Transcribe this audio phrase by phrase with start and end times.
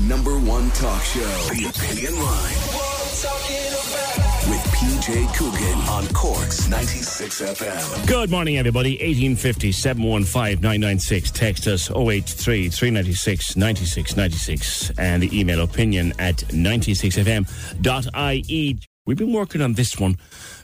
[0.00, 1.20] Number one talk show,
[1.54, 2.54] The Opinion Line.
[4.50, 8.06] With PJ Coogan on Cork's 96 FM.
[8.06, 8.90] Good morning, everybody.
[8.92, 11.30] 1850 715 996.
[11.30, 14.90] Text us 083 396 96 96.
[14.98, 18.78] And the email opinion at 96fm.ie.
[19.06, 20.16] We've been working on this one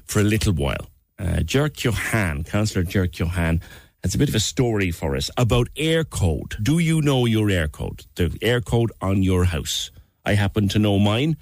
[0.04, 0.86] for a little while.
[1.18, 3.62] Uh, Ger Keohane, Councillor Ger Keohane,
[4.02, 6.62] has a bit of a story for us about Eircode.
[6.62, 8.06] Do you know your Eircode?
[8.16, 9.90] The Eircode on your house.
[10.24, 11.36] I happen to know mine.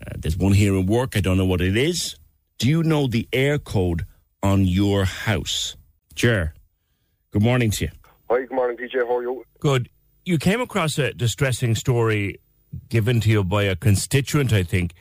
[0.00, 1.16] Uh, there's one here in work.
[1.16, 2.16] I don't know what it is.
[2.58, 4.02] Do you know the Eircode
[4.42, 5.76] on your house?
[6.14, 6.54] Jer,
[7.32, 7.90] good morning to you.
[8.30, 9.06] Hi, good morning, DJ.
[9.06, 9.44] How are you?
[9.58, 9.88] Good.
[10.24, 12.40] You came across a distressing story
[12.88, 14.94] given to you by a constituent, I think,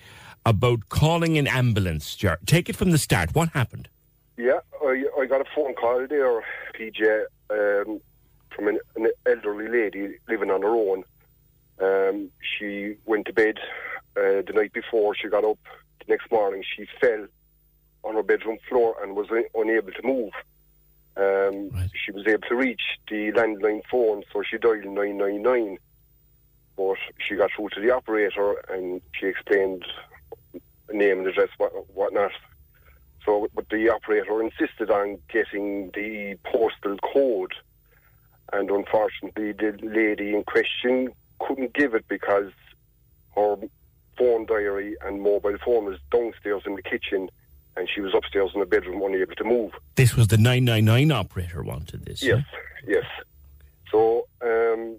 [0.45, 2.15] about calling an ambulance.
[2.15, 3.35] Jer, take it from the start.
[3.35, 3.89] What happened?
[4.37, 7.99] Yeah, I, I got a phone call there, PJ, um,
[8.55, 11.03] from an, an elderly lady living on her own.
[11.79, 13.57] Um, she went to bed
[14.17, 15.15] uh, the night before.
[15.15, 15.59] She got up
[15.99, 16.63] the next morning.
[16.63, 17.27] She fell
[18.03, 20.31] on her bedroom floor and was un- unable to move.
[21.17, 21.89] Um, Right.
[21.93, 25.77] She was able to reach the landline phone, so she dialed 999.
[26.77, 29.85] But she got through to the operator and she explained
[30.91, 32.31] name and address, what whatnot.
[33.25, 37.53] So, but the operator insisted on getting the postal code,
[38.53, 42.51] and unfortunately, the lady in question couldn't give it because
[43.35, 43.55] her
[44.17, 47.29] phone diary and mobile phone was downstairs in the kitchen,
[47.75, 49.71] and she was upstairs in the bedroom, unable to move.
[49.95, 52.21] This was the 999 operator wanted this.
[52.21, 52.45] Yes,
[52.87, 53.05] yes.
[53.91, 54.97] So um,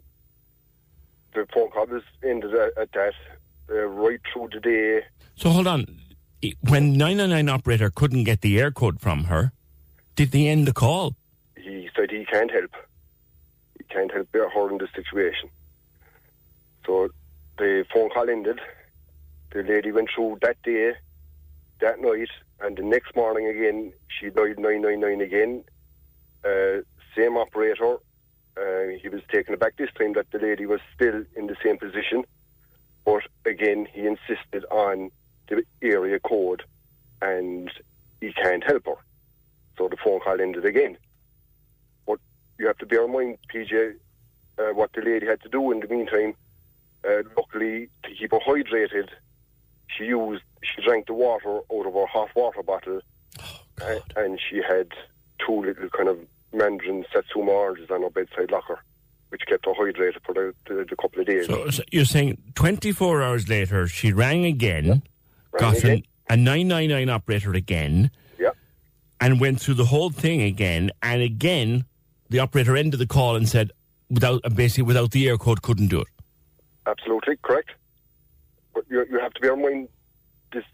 [1.33, 3.15] the phone call was ended at, at that.
[3.69, 5.03] Uh, right through the day,
[5.35, 5.99] So hold on.
[6.61, 9.53] When 999 operator couldn't get the Eircode from her,
[10.15, 11.15] did they end the call?
[11.67, 12.71] he said he can't help.
[13.79, 15.51] He can't help her in this situation.
[16.85, 17.09] So
[17.59, 18.61] the phone call ended.
[19.53, 20.95] The lady went through that day,
[21.81, 22.29] that night,
[22.61, 25.65] and the next morning again, she dialed 999 again.
[26.45, 26.83] Uh,
[27.17, 27.97] same operator.
[28.57, 31.79] Uh, he was taken aback this time that the lady was still in the same
[31.79, 32.25] position.
[33.05, 35.11] But again, he insisted on
[35.49, 36.63] the area code
[37.23, 37.71] and
[38.21, 38.97] he can't help her.
[39.79, 40.97] So the phone call ended again.
[42.07, 42.19] But
[42.59, 43.95] you have to bear in mind, PJ,
[44.59, 46.35] uh, what the lady had to do in the meantime.
[47.07, 49.09] Uh, luckily, to keep her hydrated,
[49.97, 53.01] she used she drank the water out of her hot water bottle,
[53.81, 54.89] a- and she had
[55.47, 56.19] two little kind of
[56.53, 58.81] mandarin satsuma oranges on her bedside locker,
[59.29, 61.47] which kept her hydrated for the, the, the couple of days.
[61.47, 65.03] So, so you're saying 24 hours later, she rang again,
[65.59, 65.83] got.
[65.85, 68.51] An, a 999 operator again, yeah,
[69.21, 70.91] and went through the whole thing again.
[71.03, 71.85] And again,
[72.29, 73.71] the operator ended the call and said,
[74.11, 76.09] without basically without the Eircode, couldn't do it.
[76.87, 77.71] absolutely correct.
[78.75, 79.89] But you, you have to bear in mind
[80.53, 80.65] this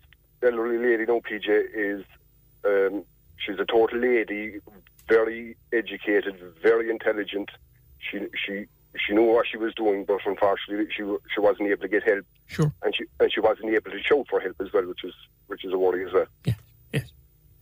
[0.43, 2.05] elderly lady, no PJ, is
[2.65, 3.05] um,
[3.37, 4.59] she's a total lady,
[5.09, 7.51] very educated, very intelligent.
[7.99, 8.67] She she
[8.99, 11.03] she knew what she was doing, but unfortunately, she
[11.35, 12.73] she wasn't able to get help, Sure.
[12.83, 15.15] and she and she wasn't able to shout for help as well, which is
[15.47, 16.27] which is a worry as well.
[16.45, 16.55] Yeah.
[16.93, 17.11] Yes.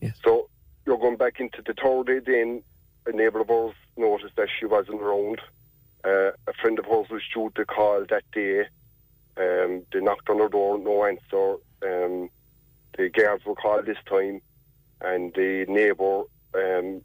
[0.01, 0.19] Yes.
[0.25, 0.49] So
[0.87, 2.19] you're going back into the third day.
[2.33, 2.63] Then
[3.07, 5.41] a neighbour of ours noticed that she wasn't around.
[6.05, 8.67] Uh, a friend of hers was due to call that day.
[9.37, 11.57] Um, they knocked on her door, no answer.
[11.83, 12.29] Um,
[12.97, 14.41] the guards were called this time,
[15.01, 16.23] and the neighbour
[16.55, 17.03] um,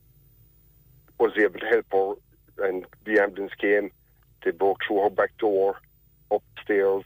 [1.19, 3.91] was able to help her, and the ambulance came.
[4.45, 5.81] They broke through her back door
[6.31, 7.03] upstairs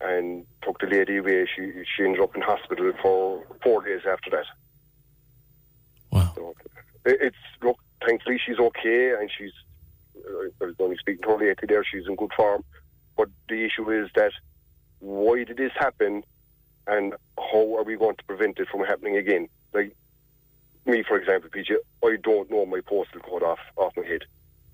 [0.00, 1.46] and took the lady away.
[1.56, 4.46] She she ended up in hospital for four days after that.
[6.12, 6.32] Wow.
[6.36, 6.54] So
[7.04, 9.52] it's look, thankfully she's okay, and she's.
[10.16, 11.66] uh, I was only speaking to her lately.
[11.66, 12.62] There, she's in good form.
[13.16, 14.32] But the issue is that
[15.00, 16.22] why did this happen,
[16.86, 19.48] and how are we going to prevent it from happening again?
[19.72, 19.96] Like
[20.84, 24.24] me, for example, PJ, I don't know my postal code off off my head.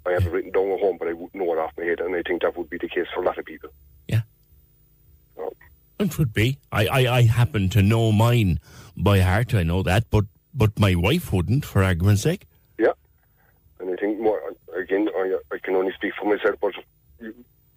[0.07, 2.01] I have it written down at home, but I wouldn't know it off my head,
[2.01, 3.71] and I think that would be the case for a lot of people.
[4.09, 4.23] Yeah.
[5.37, 5.55] So,
[5.99, 6.59] It would be.
[6.71, 8.61] I, I, I happen to know mine
[8.97, 9.55] by heart.
[9.55, 10.25] I know that, but
[10.55, 12.47] but my wife wouldn't, for argument's sake.
[12.79, 12.93] Yeah,
[13.81, 14.41] and I think more
[14.75, 15.09] again.
[15.17, 16.73] I I can only speak for myself, but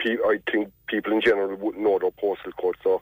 [0.05, 2.77] I think people in general wouldn't know their postal code.
[2.83, 3.01] So,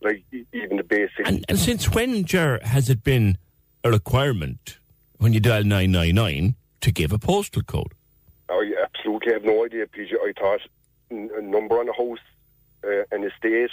[0.00, 0.22] like
[0.52, 1.26] even the basic.
[1.26, 3.38] And, and since when, Ger, has it been
[3.82, 4.78] a requirement
[5.18, 7.92] when you dial 999 to give a postal code?
[9.26, 10.12] I have no idea, PJ.
[10.14, 10.60] I thought
[11.10, 12.18] a number on a house,
[12.84, 13.70] uh, an estate,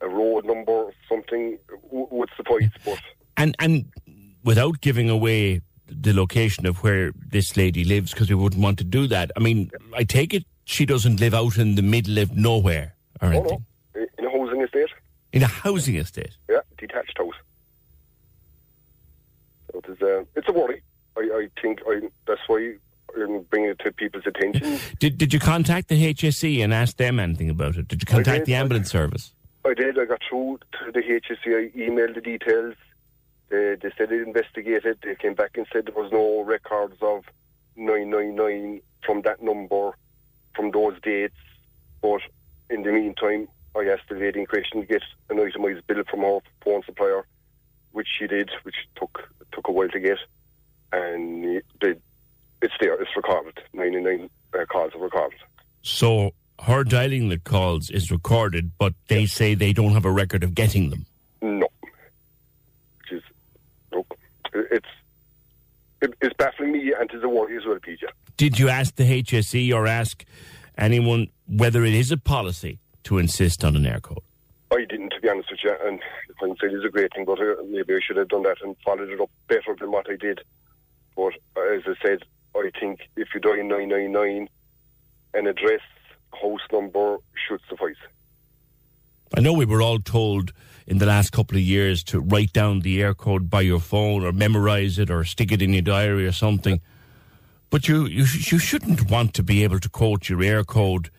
[0.00, 1.58] a road number, something
[1.90, 2.70] would suffice.
[2.84, 3.00] But
[3.36, 3.84] And and
[4.44, 8.84] without giving away the location of where this lady lives, because we wouldn't want to
[8.84, 9.32] do that.
[9.36, 12.94] I mean, I take it she doesn't live out in the middle of nowhere.
[13.20, 13.64] or Oh, anything?
[13.96, 14.06] no.
[14.18, 14.88] In a housing estate.
[15.32, 16.36] In a housing estate.
[16.48, 17.34] Yeah, detached house.
[19.72, 20.80] So it is, uh, it's a worry.
[21.16, 22.74] I, I think I, that's why
[23.16, 24.78] I'm bringing it to people's attention.
[24.98, 27.88] Did Did you contact the HSE and ask them anything about it?
[27.88, 28.46] Did you contact did.
[28.46, 29.32] the ambulance service?
[29.64, 29.98] I did.
[29.98, 31.46] I got through to the HSE.
[31.46, 32.74] I emailed the details.
[33.50, 34.98] They, they said they investigated.
[35.02, 37.24] They came back and said there was no records of
[37.76, 39.92] 999 from that number
[40.54, 41.34] from those dates.
[42.00, 42.20] But
[42.70, 46.20] in the meantime, I asked the lady in question to get an itemised bill from
[46.20, 47.26] her phone supplier,
[47.92, 50.18] which she did, which took took a while to get.
[50.92, 51.94] And they,
[52.62, 53.00] it's there.
[53.00, 53.58] It's recorded.
[53.72, 55.38] 99 uh, calls are recorded.
[55.82, 60.44] So her dialing the calls is recorded, but they say they don't have a record
[60.44, 61.06] of getting them.
[61.40, 61.68] No.
[61.80, 63.22] Which is,
[63.92, 64.06] no.
[64.52, 64.86] It's,
[66.02, 68.02] it, it's baffling me and it's a worry as well, PJ.
[68.36, 70.24] Did you ask the HSE or ask
[70.76, 74.22] anyone whether it is a policy to insist on an air code?
[74.72, 76.00] I didn't, to be honest with you, and
[76.38, 79.08] hindsight is a great thing, but uh, maybe I should have done that and followed
[79.08, 80.40] it up better than what I did.
[81.16, 82.22] But uh, as I said,
[82.54, 84.48] I think if you dial 999,
[85.34, 85.80] an address,
[86.32, 87.96] house number should suffice.
[89.36, 90.52] I know we were all told
[90.86, 94.32] in the last couple of years to write down the Eircode by your phone or
[94.32, 96.80] memorize it or stick it in your diary or something.
[97.70, 101.10] But you, you, you shouldn't want to be able to quote your Eircode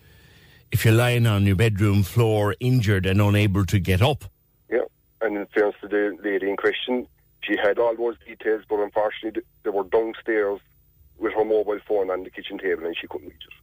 [0.71, 4.25] if you're lying on your bedroom floor injured and unable to get up.
[4.69, 4.79] Yeah,
[5.21, 7.07] and in fairness to the lady in question,
[7.41, 10.59] she had all those details, but unfortunately, th- they were downstairs
[11.21, 13.53] with her mobile phone on the kitchen table and she couldn't reach it.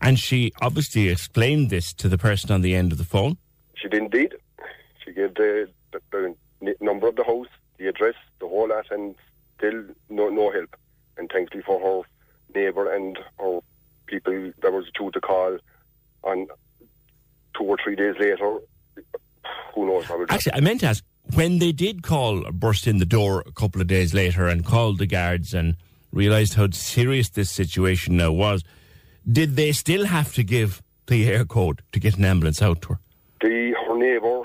[0.00, 3.36] And she obviously explained this to the person on the end of the phone.
[3.76, 4.34] She did indeed.
[5.04, 7.46] She gave the, the, the number of the house,
[7.78, 9.14] the address, the whole lot, and
[9.56, 10.74] still no, no help.
[11.18, 13.60] And thankfully for her neighbour and her
[14.06, 15.58] people that was due to call
[16.24, 16.48] on
[17.56, 18.58] two or three days later,
[19.74, 21.04] who knows how it Actually, I meant to ask
[21.34, 24.98] when they did call, burst in the door a couple of days later and called
[24.98, 25.76] the guards and
[26.12, 28.62] realised how serious this situation now was,
[29.30, 32.98] did they still have to give the Eircode to get an ambulance out to her?
[33.40, 34.42] The her neighbour,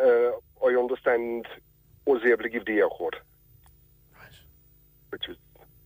[0.00, 1.46] uh, I understand,
[2.06, 3.14] was able to give the Eircode.
[5.10, 5.36] Which is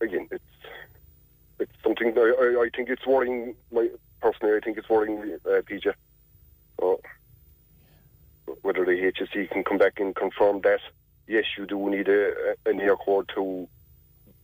[0.01, 0.43] again, it's
[1.59, 3.55] it's something that I, I think it's worrying.
[3.71, 3.89] My
[4.21, 5.93] personally, I think it's worrying uh, PJ.
[6.79, 7.01] So
[8.61, 10.79] whether the HSE can come back and confirm that
[11.27, 12.29] yes, you do need a,
[12.65, 13.67] a- an Eircode to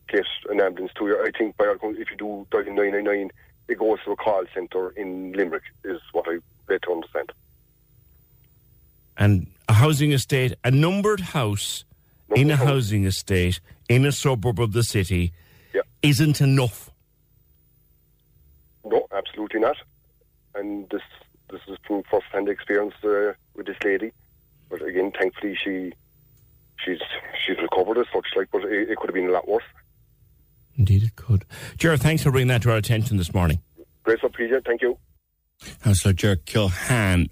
[0.10, 1.24] get an ambulance to you.
[1.24, 3.32] I think by all accounts, if you do dial nine nine nine,
[3.68, 5.64] it goes to a call centre in Limerick.
[5.84, 6.38] Is what I
[6.70, 7.32] led to understand.
[9.18, 11.86] And a housing estate, a numbered house
[12.36, 12.68] in a Numbered house.
[12.68, 15.34] housing estate in a suburb of the city
[15.74, 15.82] Yeah.
[16.02, 16.90] isn't enough.
[18.86, 19.78] No, absolutely not.
[20.56, 21.02] And this
[21.52, 24.12] this is from first hand experience uh, with this lady.
[24.70, 25.94] But again, thankfully she
[26.84, 27.00] she's
[27.46, 28.28] she's recovered as such.
[28.36, 29.64] Like, but it, it could have been a lot worse.
[30.78, 31.46] Indeed, it could.
[31.78, 33.60] Jared, thanks for bringing that to our attention this morning.
[34.04, 34.66] Great stuff, PJ.
[34.66, 34.98] Thank you.
[35.84, 37.30] Councillor Ger Keohane,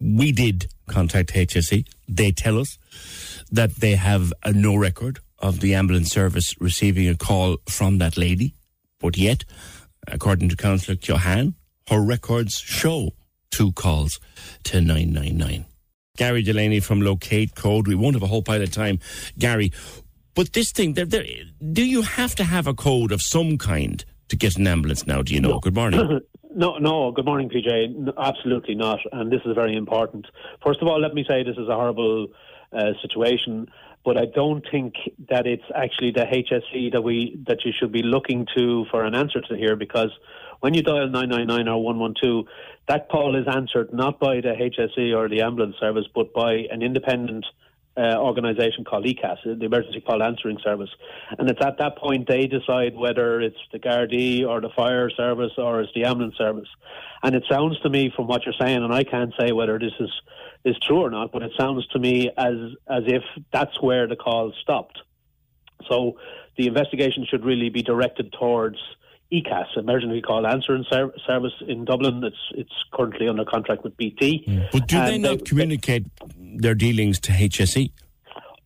[0.00, 1.86] we did contact HSE.
[2.08, 2.78] They tell us
[3.50, 8.16] that they have a no record of the ambulance service receiving a call from that
[8.16, 8.54] lady.
[9.00, 9.44] But yet,
[10.08, 11.54] according to Councillor Kilhan,
[11.88, 13.10] her records show
[13.50, 14.18] two calls
[14.64, 15.66] to 999.
[16.16, 17.88] Gary Delaney from Loc8 Code.
[17.88, 19.00] We won't have a whole pile of time,
[19.38, 19.72] Gary.
[20.34, 21.24] But this thing, there, there,
[21.72, 25.22] do you have to have a code of some kind to get an ambulance now?
[25.22, 25.60] Do you know?
[25.60, 26.20] Good morning.
[26.56, 27.10] No, no.
[27.10, 27.66] Good morning, PJ.
[27.66, 29.00] N- absolutely not.
[29.10, 30.28] And this is very important.
[30.64, 32.28] First of all, let me say this is a horrible
[32.72, 33.66] uh, situation,
[34.04, 34.94] but I don't think
[35.30, 39.16] that it's actually the HSE that we that you should be looking to for an
[39.16, 40.10] answer to here, because
[40.60, 42.44] when you dial nine nine nine or one one two,
[42.86, 46.82] that call is answered not by the HSE or the ambulance service, but by an
[46.82, 47.46] independent
[47.96, 50.90] uh, organisation called ECAS, the Emergency Call Answering Service.
[51.38, 55.52] And it's at that point they decide whether it's the Gardaí or the fire service
[55.58, 56.68] or it's the ambulance service.
[57.22, 59.92] And it sounds to me from what you're saying, and I can't say whether this
[60.00, 60.10] is,
[60.64, 62.54] is true or not, but it sounds to me as,
[62.88, 63.22] as if
[63.52, 65.00] that's where the call stopped.
[65.88, 66.18] So
[66.56, 68.78] the investigation should really be directed towards
[69.32, 72.22] ECAS, Emergency Call Answering Ser- Service in Dublin.
[72.24, 74.44] It's it's currently under contract with BT.
[74.72, 76.06] But do they And not communicate
[76.38, 77.90] their dealings to HSE?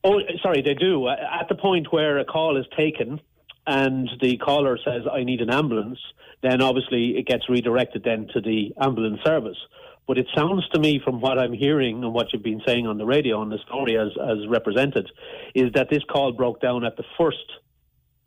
[0.04, 1.06] Oh, sorry, they do.
[1.06, 3.20] Uh, At the point where a call is taken
[3.66, 5.98] and the caller says, I need an ambulance,
[6.42, 9.58] then obviously it gets redirected then to the ambulance service.
[10.06, 12.96] But it sounds to me from what I'm hearing and what you've been saying on
[12.96, 15.10] the radio on the story as, as represented,
[15.54, 17.44] is that this call broke down at the first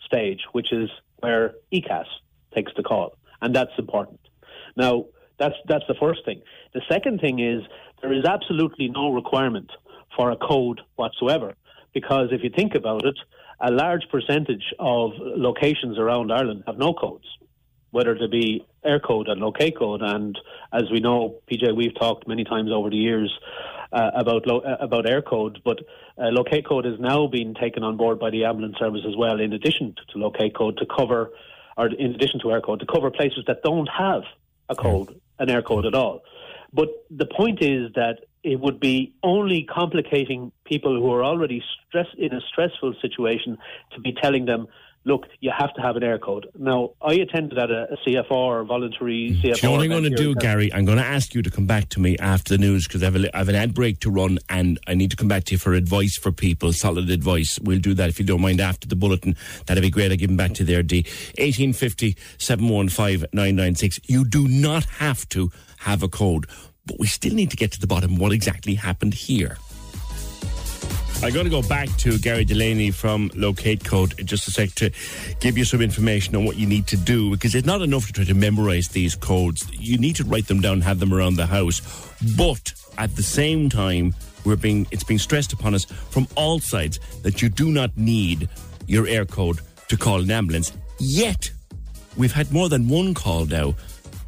[0.05, 0.89] stage, which is
[1.21, 2.09] where ECAS
[2.53, 3.17] takes the call.
[3.41, 4.19] And that's important.
[4.75, 4.93] Now,
[5.41, 6.39] That's that's the first thing.
[6.77, 7.59] The second thing is
[8.01, 9.69] there is absolutely no requirement
[10.15, 11.49] for a code whatsoever,
[11.97, 13.17] because if you think about it,
[13.69, 15.07] a large percentage of
[15.47, 17.27] locations around Ireland have no codes,
[17.95, 18.47] whether they be
[18.91, 20.01] air code and Loc8 code.
[20.15, 20.33] And
[20.79, 23.31] as we know, PJ, we've talked many times over the years
[23.91, 25.79] uh, about lo- uh, about Eircode, but
[26.17, 29.39] uh, Loc8 code is now being taken on board by the ambulance service as well,
[29.39, 31.31] in addition to, to Loc8 code to cover,
[31.77, 34.23] or in addition to Eircode, to cover places that don't have
[34.69, 36.21] a code, an Eircode at all.
[36.73, 42.07] But the point is that it would be only complicating people who are already stress
[42.17, 43.57] in a stressful situation
[43.93, 44.67] to be telling them,
[45.03, 46.45] look, you have to have an Eircode.
[46.57, 49.41] Now, I attended at a, a CFR or voluntary mm.
[49.41, 49.41] CFR.
[49.41, 50.35] Do you know what I'm going to do.
[50.35, 50.71] Gary?
[50.73, 53.05] I'm going to ask you to come back to me after the news because I,
[53.07, 55.53] have I have an ad break to run and I need to come back to
[55.53, 57.59] you for advice for people, solid advice.
[57.59, 59.35] We'll do that if you don't mind after the bulletin.
[59.65, 60.11] That'd be great.
[60.11, 61.03] I'll give them back to you there, D.
[61.37, 63.99] 1850 715 996.
[64.05, 66.45] You do not have to have a code,
[66.85, 69.57] but we still need to get to the bottom of what exactly happened here.
[71.23, 74.71] I'm going to go back to Gary Delaney from Loc8 Code in just a sec
[74.71, 74.89] to
[75.39, 78.13] give you some information on what you need to do because it's not enough to
[78.13, 79.69] try to memorize these codes.
[79.71, 81.79] You need to write them down, have them around the house.
[82.35, 86.99] But at the same time, we're being it's being stressed upon us from all sides
[87.21, 88.49] that you do not need
[88.87, 90.73] your Eircode to call an ambulance.
[90.97, 91.51] Yet,
[92.17, 93.75] we've had more than one call now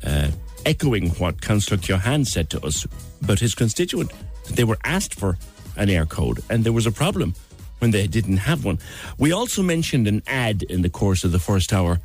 [0.06, 0.30] uh,
[0.64, 2.86] echoing what Councillor Keohane said to us
[3.24, 4.12] about his constituent.
[4.52, 5.40] They were asked for
[5.75, 7.34] an Eircode, and there was a problem
[7.80, 8.80] when they didn't have one.
[9.18, 12.00] We also mentioned an ad in the course of the first hour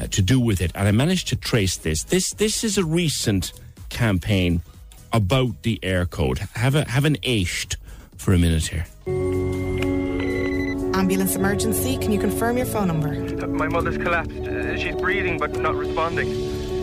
[0.00, 2.04] uh, to do with it, and I managed to trace this.
[2.04, 3.52] This this is a recent
[3.90, 4.62] campaign
[5.12, 6.38] about the Eircode.
[6.56, 7.76] Have a have an ached
[8.16, 8.86] for a minute here.
[10.94, 13.12] Ambulance emergency, can you confirm your phone number?
[13.46, 14.36] My mother's collapsed.
[14.40, 16.28] Uh, She's breathing but not responding.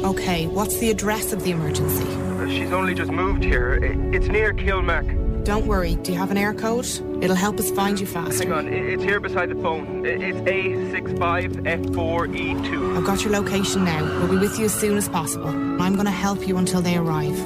[0.03, 2.05] Okay, what's the address of the emergency?
[2.05, 3.73] Uh, She's only just moved here.
[4.13, 5.05] It's near Kilmac.
[5.43, 7.23] Don't worry, do you have an Eircode?
[7.23, 8.43] It'll help us find you faster.
[8.43, 10.05] Hang on, it's here beside the phone.
[10.05, 12.97] It's A65F4E2.
[12.97, 14.03] I've got your location now.
[14.19, 15.47] We'll be with you as soon as possible.
[15.47, 17.37] I'm going to help you until they arrive.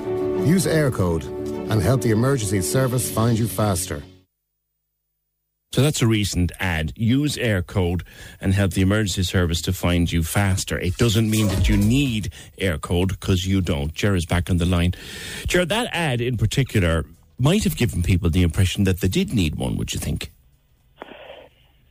[0.48, 4.04] Use air code and help the emergency service find you faster.
[5.72, 6.92] So that's a recent ad.
[6.98, 8.02] Use Eircode
[8.42, 10.78] and help the emergency service to find you faster.
[10.78, 13.94] It doesn't mean that you need Eircode because you don't.
[13.94, 14.94] Jared's back on the line.
[15.48, 17.06] Jared, that ad in particular
[17.42, 20.32] might have given people the impression that they did need one, would you think?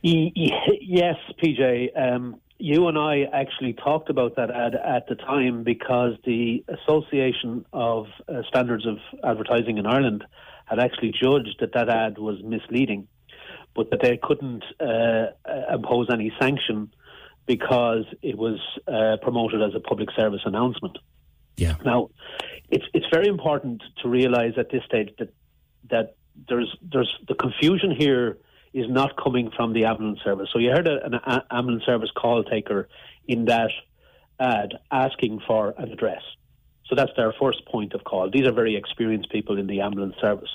[0.03, 1.89] Yes, PJ.
[1.95, 7.65] Um, you and I actually talked about that ad at the time because the Association
[7.71, 10.23] of uh, Standards of Advertising in Ireland
[10.65, 13.07] had actually judged that that ad was misleading,
[13.75, 15.27] but that they couldn't uh,
[15.73, 16.93] impose any sanction
[17.45, 20.97] because it was uh, promoted as a public service announcement.
[21.57, 21.75] Yeah.
[21.85, 22.09] Now,
[22.69, 25.33] it's it's very important to realise at this stage that
[25.91, 26.15] that
[26.49, 28.37] there's there's the confusion here
[28.73, 30.49] is not coming from the ambulance service.
[30.51, 31.19] So you heard an
[31.51, 32.87] ambulance service call taker
[33.27, 33.71] in that
[34.39, 36.21] ad asking for an address.
[36.87, 38.29] So that's their first point of call.
[38.29, 40.49] These are very experienced people in the ambulance service.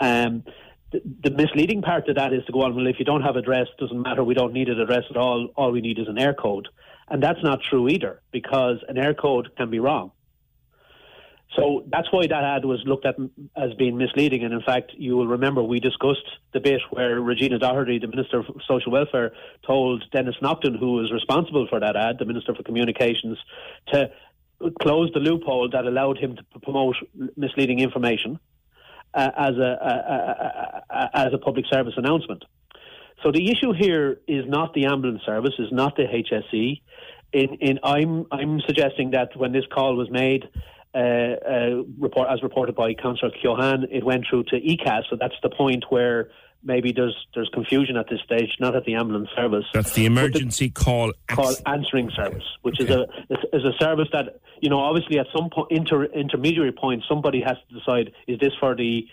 [0.00, 0.44] Um,
[0.92, 3.66] the, misleading part of that is to go on, well, if you don't have address,
[3.78, 6.66] doesn't matter, we don't need an address at all, all we need is an Eircode.
[7.08, 10.12] And that's not true either, because an Eircode can be wrong.
[11.56, 13.16] So that's why that ad was looked at
[13.56, 14.42] as being misleading.
[14.44, 18.40] And in fact, you will remember we discussed the bit where Regina Doherty, the Minister
[18.40, 19.32] of Social Welfare,
[19.66, 23.38] told Denis Naughten, who was responsible for that ad, the Minister for Communications,
[23.92, 24.10] to
[24.80, 26.96] close the loophole that allowed him to promote
[27.36, 28.38] misleading information
[29.12, 32.44] uh, as a, a, a, as a public service announcement.
[33.22, 36.80] So the issue here is not the ambulance service, is not the HSE.
[37.32, 40.48] In, in I'm I'm suggesting that when this call was made,
[41.98, 45.02] report as reported by Councillor Keohane, it went through to ECAS.
[45.10, 46.30] So that's the point where
[46.62, 49.64] maybe there's there's confusion at this stage, not at the ambulance service.
[49.72, 51.12] That's the emergency call.
[51.28, 55.26] call acc- answering service, which is a is, a service that you know obviously at
[55.36, 59.06] some point inter, intermediary point somebody has to decide is this for the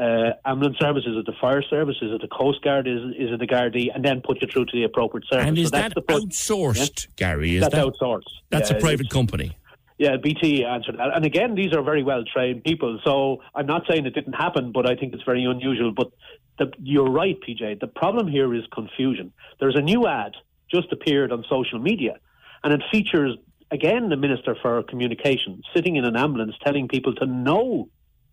[0.00, 3.32] uh, ambulance service, is it the fire service, is it the coast guard, is is
[3.32, 5.46] it the Gardaí, and then put you through to the appropriate service.
[5.48, 7.56] and So is that's that the outsourced, Gary?
[7.56, 8.22] Is That's that outsourced.
[8.50, 9.56] That's Yeah, a private company.
[9.98, 11.14] Yeah, BT answered that.
[11.14, 13.00] And again, these are very well trained people.
[13.04, 15.92] So I'm not saying it didn't happen, but I think it's very unusual.
[15.92, 16.12] But
[16.58, 17.80] the, you're right, PJ.
[17.80, 19.32] The problem here is confusion.
[19.58, 20.34] There's a new ad
[20.70, 22.18] just appeared on social media,
[22.62, 23.36] and it features,
[23.70, 27.88] again, the Minister for Communications sitting in an ambulance telling people to know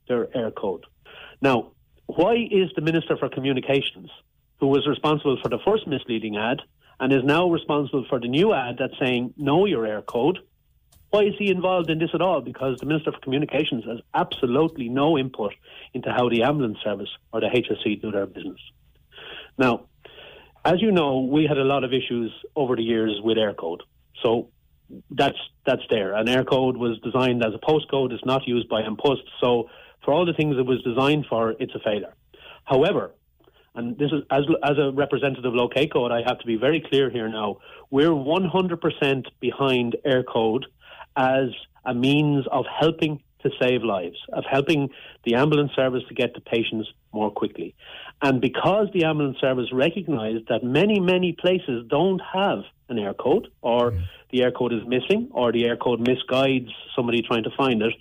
[0.08, 0.84] their Eircode.
[1.42, 1.72] Now,
[2.06, 4.12] why is the Minister for Communications,
[4.60, 6.62] who was responsible for the first misleading ad
[7.00, 10.38] and is now responsible for the new ad that's saying know your Eircode,
[11.10, 12.42] Why is he involved in this at all?
[12.42, 15.54] Because the Minister for Communications has absolutely no input
[15.94, 18.60] into how the ambulance service or the HSE do their business.
[19.58, 19.86] Now,
[20.66, 23.82] as you know, we had a lot of issues over the years with Eircode.
[24.24, 24.50] So
[25.12, 26.14] that's that's there.
[26.14, 28.12] And Eircode was designed as a postcode.
[28.12, 28.98] It's not used by An
[29.42, 29.70] So
[30.04, 32.14] for all the things it was designed for, it's a failure.
[32.66, 33.12] However,
[33.76, 36.82] and this is as as a representative of Loc8 Code, I have to be very
[36.82, 37.58] clear here now.
[37.92, 40.64] We're 100% behind Eircode
[41.16, 41.50] as
[41.86, 44.90] a means of helping to save lives, of helping
[45.24, 47.76] the ambulance service to get to patients more quickly.
[48.22, 53.92] And because the ambulance service recognised that many, many places don't have an Eircode, or
[53.92, 54.04] mm.
[54.32, 57.94] the Eircode is missing, or the Eircode misguides somebody trying to find it,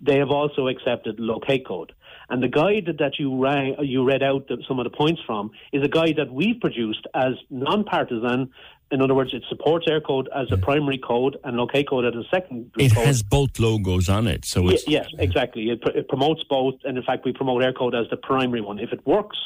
[0.00, 1.92] they have also accepted Loc8 code.
[2.28, 5.50] And the guide that you, rang, you read out the, some of the points from
[5.72, 8.50] is a guide that we've produced as non-partisan.
[8.90, 12.24] In other words, it supports Eircode as a primary code and Loc8 code as a
[12.30, 13.06] secondary it code.
[13.06, 14.86] has both logos on it, so it's...
[14.86, 15.70] yes, exactly.
[15.70, 18.78] It, pr- it promotes both, and in fact, we promote Eircode as the primary one.
[18.78, 19.38] If it works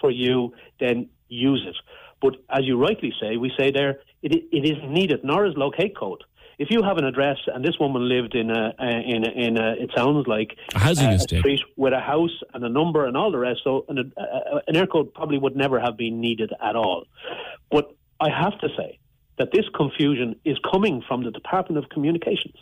[0.00, 1.76] for you, then use it.
[2.20, 5.94] But as you rightly say, we say there it, it isn't needed, nor is Loc8
[5.96, 6.24] code
[6.58, 9.72] if you have an address and this woman lived in a, in a, in a
[9.78, 13.16] it sounds like a housing a, estate street with a house and a number and
[13.16, 17.04] all the rest, so an, an Eircode probably would never have been needed at all.
[17.70, 18.98] But I have to say
[19.38, 22.56] that this confusion is coming from the Department of Communications.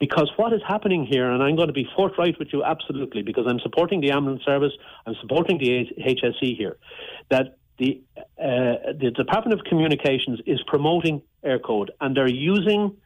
[0.00, 3.46] Because what is happening here, and I'm going to be forthright with you absolutely, because
[3.48, 4.72] I'm supporting the ambulance service,
[5.06, 6.76] I'm supporting the HSE here,
[7.30, 8.02] that the
[8.38, 12.96] uh, the Department of Communications is promoting Eircode, and they're using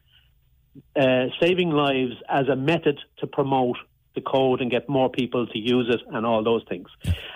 [0.97, 3.77] uh, saving lives as a method to promote
[4.15, 6.89] the code and get more people to use it and all those things.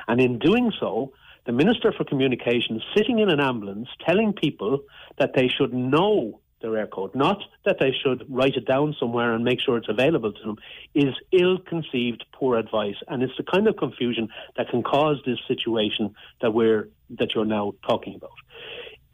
[0.09, 1.13] And in doing so,
[1.47, 4.81] the Minister for Communications sitting in an ambulance telling people
[5.19, 9.45] that they should know their Eircode, not that they should write it down somewhere and
[9.45, 10.57] make sure it's available to them,
[10.95, 12.95] is ill conceived, poor advice.
[13.09, 16.88] And it's the kind of confusion that can cause this situation that we're
[17.19, 18.31] that you're now talking about.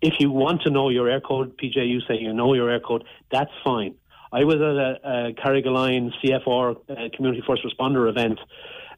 [0.00, 3.02] If you want to know your Eircode, PJ, you say you know your Eircode,
[3.32, 3.94] that's fine.
[4.32, 8.38] I was at a, a Carrigaline CFR uh, Community First Responder event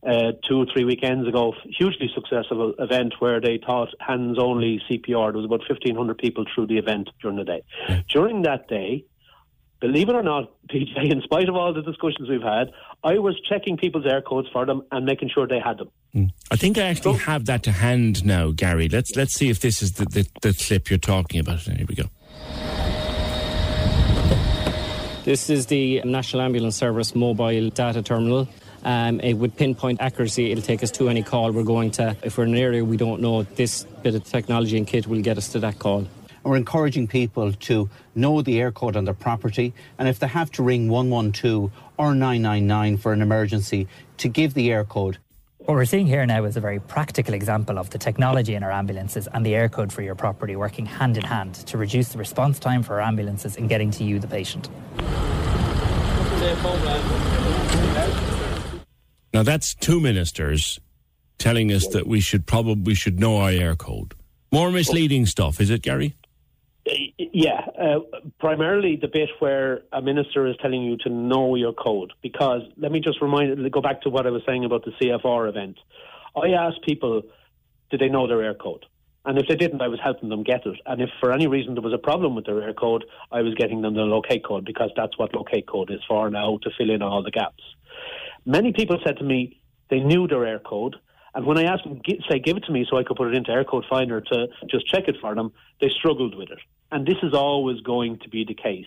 [0.07, 5.33] uh, two or three weekends ago, hugely successful event where they taught hands only CPR.
[5.33, 7.63] There was about 1,500 people through the event during the day.
[8.09, 9.05] During that day,
[9.81, 12.73] believe it or not, PJ, in spite of all the discussions we've had,
[13.05, 15.91] I was checking people's Eircodes for them and making sure they had them.
[16.15, 16.31] Mm.
[16.51, 18.89] I think I actually so, have that to hand now, Gary.
[18.89, 21.61] Let's let's see if this is the, the, the clip you're talking about.
[21.61, 22.05] Here we go.
[25.23, 28.49] This is the National Ambulance Service mobile data terminal.
[28.85, 32.17] Um, it, with pinpoint accuracy, it'll take us to any call we're going to.
[32.23, 35.21] If we're in an area we don't know, this bit of technology and kit will
[35.21, 36.07] get us to that call.
[36.43, 40.63] We're encouraging people to know the Eircode on their property, and if they have to
[40.63, 45.19] ring 112 or 999 for an emergency, to give the Eircode.
[45.71, 48.73] What we're seeing here now is a very practical example of the technology in our
[48.73, 52.59] ambulances and the Eircode for your property working hand in hand to reduce the response
[52.59, 54.69] time for our ambulances in getting to you, the patient.
[59.33, 60.81] Now that's two ministers
[61.39, 64.15] telling us that we should probably should know our Eircode.
[64.51, 66.17] More misleading stuff, is it, Gary?
[67.19, 68.01] Yeah, uh,
[68.39, 72.13] primarily the bit where a minister is telling you to know your code.
[72.23, 75.49] Because let me just remind, go back to what I was saying about the CFR
[75.49, 75.79] event.
[76.37, 77.23] I asked people,
[77.91, 78.83] did they know their Eircode?
[79.25, 80.81] And if they didn't, I was helping them get it.
[80.87, 83.83] And if for any reason there was a problem with their Eircode, I was getting
[83.83, 87.03] them the Loc8 code because that's what Loc8 code is for now to fill in
[87.03, 87.63] all the gaps.
[88.47, 90.95] Many people said to me they knew their Eircode.
[91.35, 92.01] and when I asked them,
[92.31, 94.87] say, give it to me so I could put it into Eircode Finder to just
[94.87, 96.59] check it for them, they struggled with it.
[96.93, 98.87] And this is always going to be the case.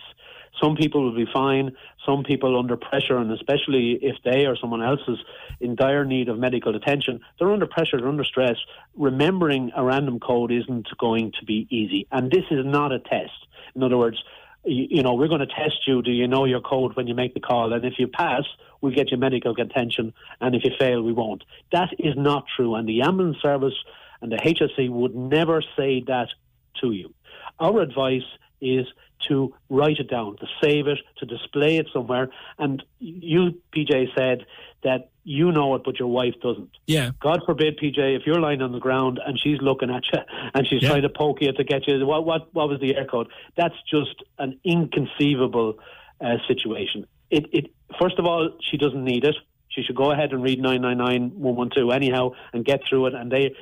[0.60, 4.82] Some people will be fine, some people under pressure, and especially if they or someone
[4.82, 5.18] else is
[5.60, 8.56] in dire need of medical attention, they're under pressure, they're under stress.
[8.96, 12.06] Remembering a random code isn't going to be easy.
[12.12, 13.46] And this is not a test.
[13.74, 14.22] In other words,
[14.64, 16.02] you, know, we're going to test you.
[16.02, 17.72] Do you know your code when you make the call?
[17.72, 18.44] And if you pass,
[18.80, 20.14] we'll get you medical attention.
[20.40, 21.44] And if you fail, we won't.
[21.72, 22.74] That is not true.
[22.74, 23.74] And the ambulance service
[24.22, 26.28] and the HSE would never say that
[26.80, 27.12] to you.
[27.58, 28.22] Our advice
[28.60, 28.86] is
[29.28, 32.28] to write it down, to save it, to display it somewhere.
[32.58, 34.46] And you, PJ, said
[34.82, 36.70] that you know it, but your wife doesn't.
[36.86, 37.10] Yeah.
[37.20, 40.18] God forbid, PJ, if you're lying on the ground and she's looking at you
[40.54, 40.90] and she's yeah.
[40.90, 43.28] trying to poke you to get you, what what what was the Eircode?
[43.56, 45.78] That's just an inconceivable
[46.20, 47.06] uh, situation.
[47.30, 49.36] It it first of all, she doesn't need it.
[49.74, 53.14] She should go ahead and read 999 112 anyhow and get through it.
[53.14, 53.54] And they,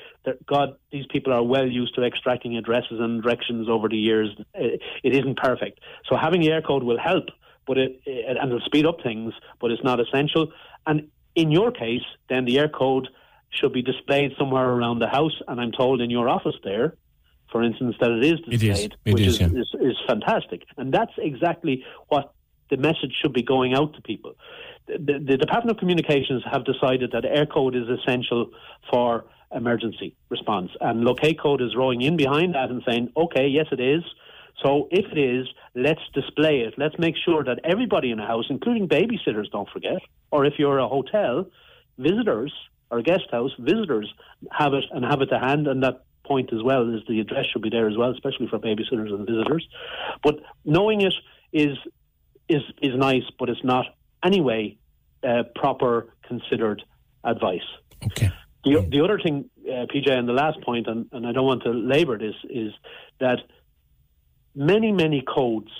[0.46, 4.28] God, these people are well used to extracting addresses and directions over the years.
[4.54, 5.80] It, it isn't perfect.
[6.08, 7.26] So having the Eircode will help,
[7.66, 10.52] but it, it and it'll speed up things, but it's not essential.
[10.86, 13.06] And in your case, then the Eircode
[13.50, 16.94] should be displayed somewhere around the house, and I'm told in your office there,
[17.50, 18.60] for instance, that it is It is.
[18.60, 19.46] displayed, It which is, is, yeah.
[19.48, 20.62] is, is fantastic.
[20.76, 22.32] And that's exactly what
[22.70, 24.34] the message should be going out to people.
[24.86, 28.50] The, the, Department of Communications have decided that Eircode is essential
[28.90, 33.66] for emergency response, and Loc8 code is rowing in behind that and saying, okay, yes,
[33.70, 34.02] it is.
[34.62, 36.74] So if it is, let's display it.
[36.76, 40.78] Let's make sure that everybody in a house, including babysitters, don't forget, or if you're
[40.78, 41.46] a hotel,
[41.98, 42.52] visitors
[42.90, 44.12] or a guest house, visitors
[44.50, 45.66] have it and have it to hand.
[45.66, 48.58] And that point as well is the address should be there as well, especially for
[48.58, 49.66] babysitters and visitors.
[50.22, 51.14] But knowing it
[51.52, 51.76] is
[52.48, 53.86] is is nice, but it's not
[54.24, 54.78] anyway
[55.22, 56.82] uh, proper considered
[57.24, 57.60] advice.
[58.04, 58.30] Okay.
[58.64, 61.64] The, the other thing, uh, PJ, and the last point, and, and I don't want
[61.64, 62.72] to labour this, is
[63.20, 63.40] that
[64.54, 65.70] many, many codes,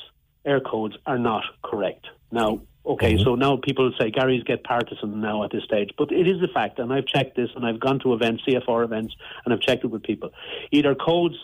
[0.46, 2.06] Eircodes, are not correct.
[2.32, 6.26] Now, okay, so now people say Gary's get partisan now at this stage, but it
[6.26, 9.54] is a fact, and I've checked this, and I've gone to events, CFR events, and
[9.54, 10.30] I've checked it with people.
[10.72, 11.36] Eircodes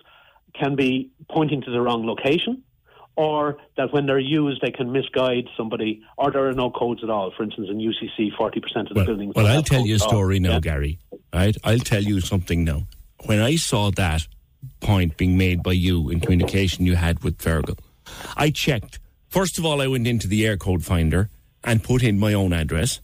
[0.55, 2.65] can be pointing to the wrong location,
[3.19, 7.11] or that when they're used, they can misguide somebody, or there are no codes at
[7.11, 7.33] all.
[7.37, 9.35] For instance, in UCC, 40% of the buildings.
[9.35, 10.61] Well, I'll tell you a story now, Yeah.
[10.61, 10.99] Gary.
[11.35, 11.57] Right?
[11.65, 12.87] I'll tell you something now.
[13.27, 14.29] When I saw that
[14.81, 17.77] point being made by you in communication you had with Fergal,
[18.37, 19.01] I checked.
[19.29, 21.29] First of all, I went into the Eircode finder
[21.65, 23.01] and put in my own address,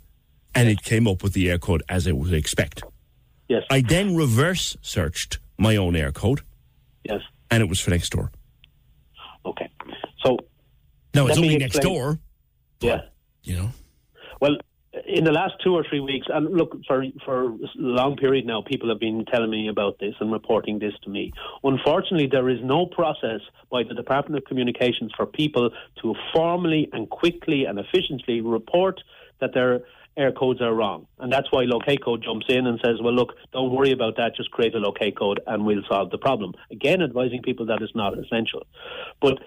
[0.55, 2.85] and it came up with the Eircode as I would expect.
[3.49, 3.65] Yes.
[3.69, 6.41] I then reverse searched my own Eircode,
[7.03, 7.21] Yes.
[7.51, 8.31] and it was for next door.
[9.45, 9.69] Okay.
[11.15, 12.19] Now it's Let only next door,
[12.81, 13.03] yeah.
[13.43, 13.71] you know.
[14.41, 14.57] Well,
[15.07, 18.63] in the last two or three weeks, and look, for for a long period now,
[18.63, 21.33] people have been telling me about this and reporting this to me.
[21.63, 25.71] Unfortunately, there is no process by the Department of Communications for people
[26.03, 29.01] to formally and quickly and efficiently report
[29.41, 29.83] that their
[30.17, 31.07] Eircodes are wrong.
[31.19, 34.37] And that's why Loc8 Code jumps in and says, well, look, don't worry about that,
[34.37, 36.55] just create a Loc8 Code and we'll solve the problem.
[36.71, 38.65] Again, advising people that it's not essential.
[39.21, 39.41] But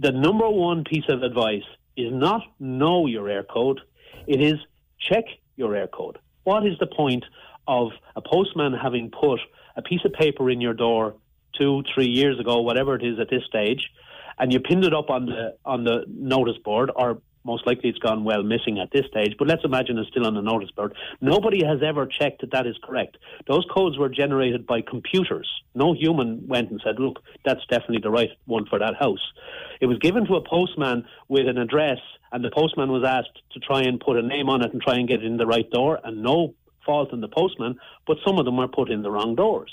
[0.00, 3.78] the number one piece of advice is not know your Eircode,
[4.26, 4.54] it is
[4.98, 5.24] check
[5.56, 6.16] your Eircode.
[6.44, 7.24] What is the point
[7.68, 9.40] of a postman having put
[9.76, 11.16] a piece of paper in your door
[11.56, 13.90] two, three years ago, whatever it is at this stage,
[14.38, 17.98] and you pinned it up on the on the notice board, or most likely it's
[17.98, 20.94] gone well missing at this stage, but let's imagine it's still on the notice board.
[21.20, 23.16] Nobody has ever checked that that is correct.
[23.46, 25.50] Those codes were generated by computers.
[25.74, 29.32] No human went and said, look, that's definitely the right one for that house.
[29.80, 31.98] It was given to a postman with an address,
[32.32, 34.94] and the postman was asked to try and put a name on it and try
[34.96, 38.38] and get it in the right door, and no fault in the postman, but some
[38.38, 39.72] of them were put in the wrong doors.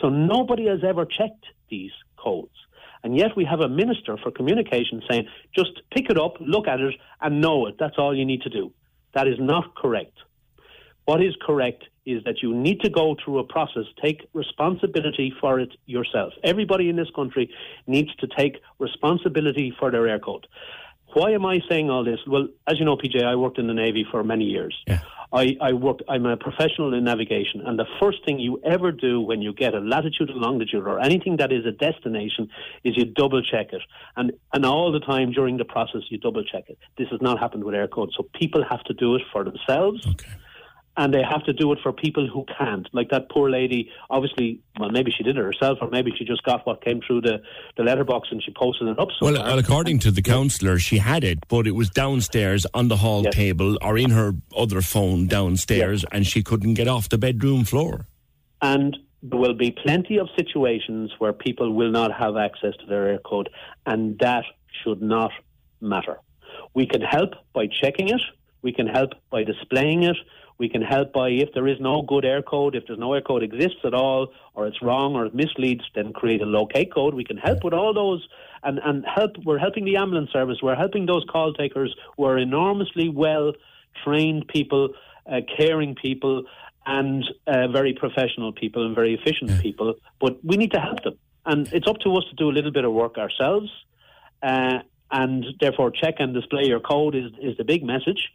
[0.00, 2.50] So nobody has ever checked these codes.
[3.04, 6.80] And yet we have a minister for communication saying, just pick it up, look at
[6.80, 7.76] it, and know it.
[7.78, 8.72] That's all you need to do.
[9.14, 10.16] That is not correct.
[11.04, 15.60] What is correct is that you need to go through a process, take responsibility for
[15.60, 16.32] it yourself.
[16.44, 17.50] Everybody in this country
[17.86, 20.44] needs to take responsibility for their Eircode.
[21.14, 22.20] Why am I saying all this?
[22.26, 24.74] Well, as you know, PJ, I worked in the Navy for many years.
[25.34, 29.20] I, I work, I'm a professional in navigation, and the first thing you ever do
[29.20, 32.50] when you get a latitude and longitude or anything that is a destination
[32.84, 33.80] is you double check it.
[34.16, 36.78] And, and all the time during the process, you double check it.
[36.98, 38.10] This has not happened with Eircode.
[38.14, 40.06] So people have to do it for themselves
[40.96, 42.86] and they have to do it for people who can't.
[42.92, 46.42] Like that poor lady, obviously, well, maybe she did it herself, or maybe she just
[46.42, 47.40] got what came through the,
[47.76, 49.42] the letterbox and she posted it up Well, somewhere.
[49.42, 53.24] well, according to the counsellor, she had it, but it was downstairs on the hall
[53.24, 58.06] table or in her other phone downstairs, and she couldn't get off the bedroom floor.
[58.60, 63.16] And there will be plenty of situations where people will not have access to their
[63.18, 63.46] Eircode,
[63.86, 64.44] and that
[64.82, 65.30] should not
[65.80, 66.18] matter.
[66.74, 68.20] We can help by checking it,
[68.62, 70.16] we can help by displaying it,
[70.58, 73.80] we can help by if there is no good Eircode, if there's no Eircode exists
[73.84, 77.14] at all, or it's wrong or it misleads, then create a Loc8 code.
[77.14, 78.26] We can help with all those
[78.62, 79.32] and, and help.
[79.44, 80.58] We're helping the ambulance service.
[80.62, 83.52] We're helping those call takers who are enormously well
[84.04, 84.90] trained people,
[85.26, 86.44] uh, caring people,
[86.86, 89.94] and uh, very professional people and very efficient people.
[90.20, 91.18] But we need to help them.
[91.44, 93.70] And it's up to us to do a little bit of work ourselves.
[94.42, 94.78] Uh,
[95.10, 98.30] and therefore, check and display your code is, is the big message.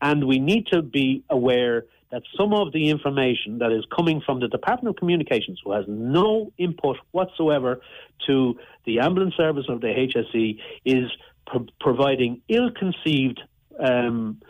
[0.00, 4.40] And we need to be aware that some of the information that is coming from
[4.40, 7.80] the Department of Communications, who has no input whatsoever
[8.26, 11.10] to the ambulance service of the HSE, is
[11.46, 13.40] pro- providing ill conceived
[13.78, 14.40] um,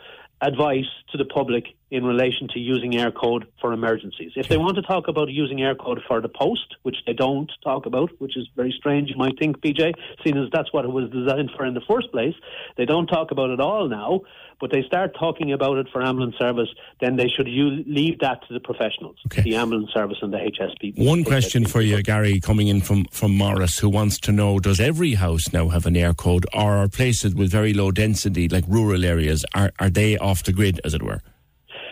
[0.41, 4.31] advice to the public in relation to using Eircode for emergencies.
[4.35, 7.85] If they want to talk about using Eircode for the post, which they don't talk
[7.85, 11.09] about, which is very strange, you might think, PJ, seeing as that's what it was
[11.09, 12.35] designed for in the first place,
[12.77, 14.21] they don't talk about it all now,
[14.59, 16.67] but they start talking about it for ambulance service,
[17.01, 19.41] then they should use, leave that to the professionals, Okay.
[19.41, 20.93] the ambulance service and the HSE.
[20.97, 24.79] One question for you, Gary, coming in from, from Morris, who wants to know Does
[24.79, 29.05] every house now have an Eircode, or are places with very low density, like rural
[29.05, 31.21] areas, are, are they off the grid, as it were?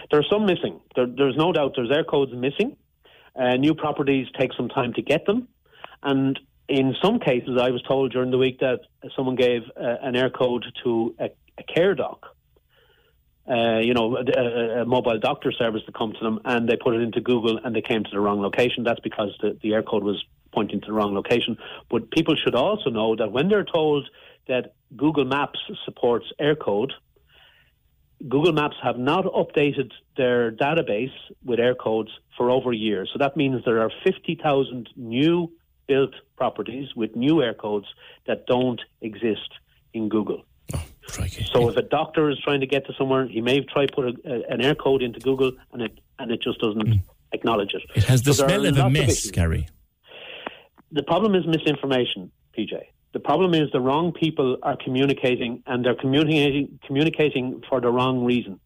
[0.10, 0.80] There are some missing.
[0.96, 2.78] There, there's no doubt there's Eircodes missing.
[3.36, 5.48] Uh, new properties take some time to get them.
[6.02, 8.80] And in some cases, I was told during the week that
[9.16, 12.20] someone gave uh, an Eircode to a, a CareDoc.
[13.50, 16.76] Uh, you know, a, a, a mobile doctor service to come to them, and they
[16.76, 18.84] put it into Google, and they came to the wrong location.
[18.84, 21.58] That's because the, the Eircode was pointing to the wrong location.
[21.90, 24.10] But people should also know that when they're told
[24.48, 26.92] that Google Maps supports Eircode,
[28.28, 33.06] Google Maps have not updated their database with Eircodes for over a year.
[33.12, 35.52] So that means there are 50,000 new
[35.88, 37.86] built properties with new Eircodes
[38.26, 39.50] that don't exist
[39.94, 40.44] in Google.
[40.74, 41.46] Oh, crikey.
[41.54, 44.14] So if a doctor is trying to get to somewhere, he may try put a,
[44.26, 47.02] a, an Eircode into Google and it and it just doesn't mm.
[47.32, 47.84] acknowledge it.
[47.96, 49.32] It has the So smell of a mess, issues.
[49.32, 49.68] Gary.
[50.92, 52.82] The problem is misinformation, PJ.
[53.14, 58.26] The problem is the wrong people are communicating and they're communicating communicating for the wrong
[58.26, 58.60] reason.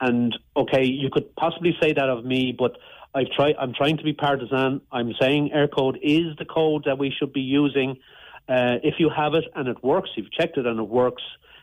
[0.00, 2.76] And okay, you could possibly say that of me, but
[3.14, 3.56] I've tried.
[3.58, 4.80] I'm trying to be partisan.
[4.90, 7.96] I'm saying Eircode is the code that we should be using.
[8.48, 11.22] Uh, if you have it and it works, you've checked it and it works,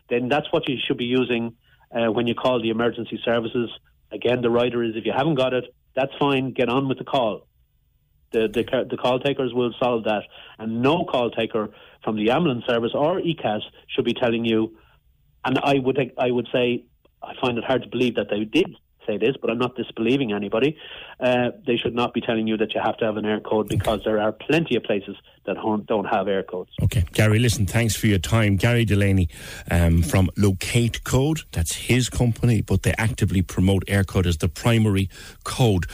[0.10, 1.56] then that's what you should be using
[1.92, 3.70] uh, when you call the emergency services.
[4.12, 6.54] Again, the rider is if you haven't got it, that's fine.
[6.54, 7.46] Get on with the call.
[8.32, 10.24] The, the the call takers will solve that,
[10.58, 11.70] and no call taker
[12.04, 14.78] from the ambulance service or ECAS should be telling you.
[15.44, 16.84] And I would I would say
[17.24, 18.76] I find it hard to believe that they did
[19.10, 20.78] say this, but I'm not disbelieving anybody.
[21.20, 24.04] Uh, they should not be telling you that you have to have an Eircode because
[24.04, 25.16] there are plenty of places
[25.46, 25.56] that
[25.88, 26.70] don't have Eircodes.
[26.84, 28.56] Okay, Gary, listen, thanks for your time.
[28.56, 29.30] Gary Delaney
[29.72, 35.10] um, from Loc8 Code, that's his company, but they actively promote Eircode as the primary
[35.44, 35.86] code.